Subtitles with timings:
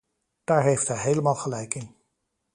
[0.43, 1.95] Daar heeft hij helemaal gelijk in.